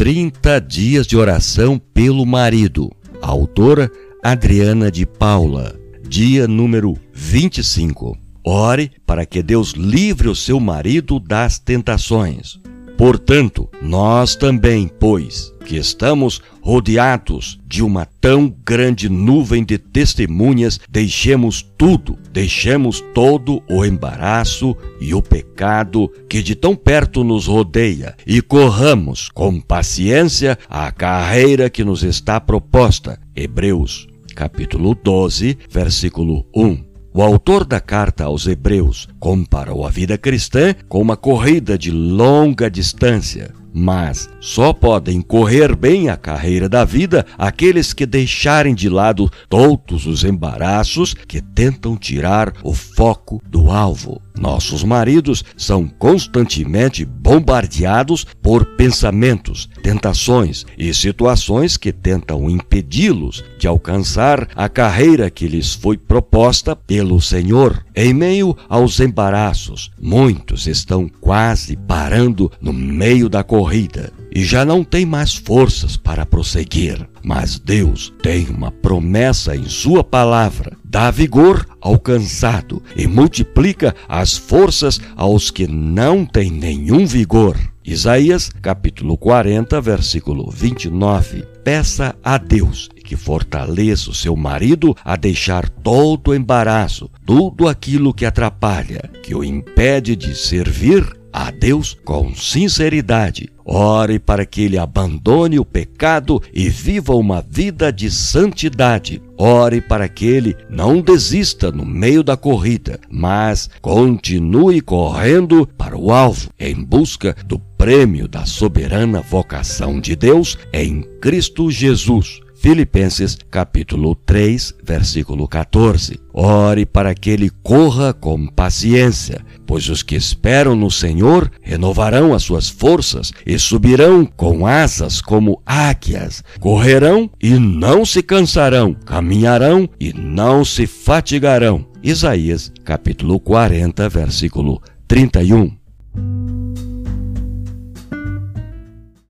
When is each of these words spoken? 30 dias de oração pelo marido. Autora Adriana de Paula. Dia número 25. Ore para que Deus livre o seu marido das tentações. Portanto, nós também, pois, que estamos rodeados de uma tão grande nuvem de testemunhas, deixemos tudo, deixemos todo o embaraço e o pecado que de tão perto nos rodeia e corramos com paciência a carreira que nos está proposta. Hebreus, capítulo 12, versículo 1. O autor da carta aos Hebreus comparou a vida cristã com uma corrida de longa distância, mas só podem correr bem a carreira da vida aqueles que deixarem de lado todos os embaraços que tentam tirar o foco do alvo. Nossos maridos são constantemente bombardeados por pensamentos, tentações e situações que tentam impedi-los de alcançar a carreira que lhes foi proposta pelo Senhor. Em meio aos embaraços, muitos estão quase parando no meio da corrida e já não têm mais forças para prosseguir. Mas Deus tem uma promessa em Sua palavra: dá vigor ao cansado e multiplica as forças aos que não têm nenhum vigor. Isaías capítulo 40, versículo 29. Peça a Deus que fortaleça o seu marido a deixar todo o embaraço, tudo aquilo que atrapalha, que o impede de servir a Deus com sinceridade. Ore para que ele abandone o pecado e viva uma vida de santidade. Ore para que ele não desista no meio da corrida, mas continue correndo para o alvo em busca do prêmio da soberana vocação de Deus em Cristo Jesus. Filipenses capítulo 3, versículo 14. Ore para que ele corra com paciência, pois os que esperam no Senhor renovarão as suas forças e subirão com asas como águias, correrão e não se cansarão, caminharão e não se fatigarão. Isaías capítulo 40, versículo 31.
30 0.00 0.58
dias 0.62 1.06
de 1.06 1.14
oração 1.14 1.78
pelo 1.78 2.24
marido. 2.24 2.90
Autora 3.20 3.92
Adriana 4.22 4.90
de 4.90 5.04
Paula. 5.04 5.78
Dia 6.08 6.48
número 6.48 6.96
25. 7.12 8.16
Ore 8.42 8.92
para 9.04 9.26
que 9.26 9.42
Deus 9.42 9.72
livre 9.72 10.26
o 10.26 10.34
seu 10.34 10.58
marido 10.58 11.20
das 11.20 11.58
tentações. 11.58 12.58
Portanto, 13.00 13.66
nós 13.80 14.36
também, 14.36 14.86
pois, 14.86 15.54
que 15.64 15.76
estamos 15.76 16.42
rodeados 16.60 17.58
de 17.66 17.82
uma 17.82 18.04
tão 18.04 18.54
grande 18.62 19.08
nuvem 19.08 19.64
de 19.64 19.78
testemunhas, 19.78 20.78
deixemos 20.86 21.62
tudo, 21.78 22.18
deixemos 22.30 23.02
todo 23.14 23.62
o 23.70 23.86
embaraço 23.86 24.76
e 25.00 25.14
o 25.14 25.22
pecado 25.22 26.12
que 26.28 26.42
de 26.42 26.54
tão 26.54 26.76
perto 26.76 27.24
nos 27.24 27.46
rodeia 27.46 28.14
e 28.26 28.42
corramos 28.42 29.30
com 29.30 29.58
paciência 29.58 30.58
a 30.68 30.92
carreira 30.92 31.70
que 31.70 31.82
nos 31.82 32.04
está 32.04 32.38
proposta. 32.38 33.18
Hebreus, 33.34 34.06
capítulo 34.36 34.94
12, 34.94 35.56
versículo 35.70 36.44
1. 36.54 36.89
O 37.12 37.22
autor 37.22 37.64
da 37.64 37.80
carta 37.80 38.24
aos 38.24 38.46
Hebreus 38.46 39.08
comparou 39.18 39.84
a 39.84 39.90
vida 39.90 40.16
cristã 40.16 40.72
com 40.88 41.00
uma 41.00 41.16
corrida 41.16 41.76
de 41.76 41.90
longa 41.90 42.70
distância, 42.70 43.52
mas 43.74 44.30
só 44.40 44.72
podem 44.72 45.20
correr 45.20 45.74
bem 45.74 46.08
a 46.08 46.16
carreira 46.16 46.68
da 46.68 46.84
vida 46.84 47.26
aqueles 47.36 47.92
que 47.92 48.06
deixarem 48.06 48.76
de 48.76 48.88
lado 48.88 49.28
todos 49.48 50.06
os 50.06 50.22
embaraços 50.22 51.12
que 51.12 51.40
tentam 51.40 51.96
tirar 51.96 52.52
o 52.62 52.72
foco 52.72 53.42
do 53.44 53.72
alvo. 53.72 54.22
Nossos 54.40 54.82
maridos 54.82 55.44
são 55.54 55.86
constantemente 55.86 57.04
bombardeados 57.04 58.26
por 58.42 58.64
pensamentos, 58.76 59.68
tentações 59.82 60.64
e 60.78 60.94
situações 60.94 61.76
que 61.76 61.92
tentam 61.92 62.48
impedi-los 62.48 63.44
de 63.58 63.68
alcançar 63.68 64.48
a 64.56 64.66
carreira 64.66 65.30
que 65.30 65.46
lhes 65.46 65.74
foi 65.74 65.98
proposta 65.98 66.74
pelo 66.74 67.20
Senhor. 67.20 67.84
Em 67.94 68.14
meio 68.14 68.56
aos 68.66 68.98
embaraços, 68.98 69.90
muitos 70.00 70.66
estão 70.66 71.06
quase 71.20 71.76
parando 71.76 72.50
no 72.62 72.72
meio 72.72 73.28
da 73.28 73.44
corrida 73.44 74.10
e 74.34 74.42
já 74.42 74.64
não 74.64 74.82
têm 74.82 75.04
mais 75.04 75.34
forças 75.34 75.96
para 75.96 76.24
prosseguir. 76.24 77.06
Mas 77.22 77.58
Deus 77.58 78.12
tem 78.22 78.46
uma 78.48 78.70
promessa 78.70 79.54
em 79.54 79.68
Sua 79.68 80.02
palavra: 80.02 80.79
dá 80.90 81.08
vigor 81.08 81.64
ao 81.80 81.96
cansado 82.00 82.82
e 82.96 83.06
multiplica 83.06 83.94
as 84.08 84.36
forças 84.36 85.00
aos 85.14 85.48
que 85.48 85.68
não 85.68 86.26
têm 86.26 86.50
nenhum 86.50 87.06
vigor. 87.06 87.56
Isaías 87.84 88.50
capítulo 88.60 89.16
40, 89.16 89.80
versículo 89.80 90.50
29. 90.50 91.44
Peça 91.62 92.16
a 92.24 92.36
Deus 92.36 92.88
que 93.10 93.16
fortaleça 93.16 94.08
o 94.08 94.14
seu 94.14 94.36
marido 94.36 94.96
a 95.04 95.16
deixar 95.16 95.68
todo 95.68 96.28
o 96.28 96.34
embaraço, 96.34 97.10
tudo 97.26 97.66
aquilo 97.66 98.14
que 98.14 98.24
atrapalha, 98.24 99.10
que 99.20 99.34
o 99.34 99.42
impede 99.42 100.14
de 100.14 100.32
servir 100.32 101.04
a 101.32 101.50
Deus 101.50 101.96
com 102.04 102.32
sinceridade. 102.36 103.48
Ore 103.64 104.20
para 104.20 104.46
que 104.46 104.62
ele 104.62 104.78
abandone 104.78 105.58
o 105.58 105.64
pecado 105.64 106.40
e 106.54 106.68
viva 106.68 107.12
uma 107.16 107.42
vida 107.42 107.92
de 107.92 108.12
santidade. 108.12 109.20
Ore 109.36 109.80
para 109.80 110.08
que 110.08 110.26
ele 110.26 110.56
não 110.68 111.00
desista 111.00 111.72
no 111.72 111.84
meio 111.84 112.22
da 112.22 112.36
corrida, 112.36 113.00
mas 113.10 113.68
continue 113.80 114.80
correndo 114.80 115.66
para 115.76 115.98
o 115.98 116.12
alvo 116.12 116.48
em 116.60 116.76
busca 116.76 117.34
do 117.44 117.58
prêmio 117.58 118.28
da 118.28 118.46
soberana 118.46 119.20
vocação 119.20 120.00
de 120.00 120.14
Deus 120.14 120.56
em 120.72 121.02
Cristo 121.20 121.72
Jesus. 121.72 122.40
Filipenses 122.60 123.38
capítulo 123.50 124.14
3, 124.14 124.74
versículo 124.84 125.48
14. 125.48 126.20
Ore 126.30 126.84
para 126.84 127.14
que 127.14 127.30
ele 127.30 127.48
corra 127.62 128.12
com 128.12 128.46
paciência, 128.48 129.40
pois 129.66 129.88
os 129.88 130.02
que 130.02 130.14
esperam 130.14 130.76
no 130.76 130.90
Senhor 130.90 131.50
renovarão 131.62 132.34
as 132.34 132.42
suas 132.42 132.68
forças 132.68 133.32
e 133.46 133.58
subirão 133.58 134.26
com 134.26 134.66
asas 134.66 135.22
como 135.22 135.62
águias, 135.64 136.44
correrão 136.60 137.30
e 137.42 137.54
não 137.54 138.04
se 138.04 138.22
cansarão, 138.22 138.92
caminharão 138.92 139.88
e 139.98 140.12
não 140.12 140.62
se 140.62 140.86
fatigarão. 140.86 141.86
Isaías 142.02 142.70
capítulo 142.84 143.40
40, 143.40 144.06
versículo 144.10 144.82
31. 145.08 146.59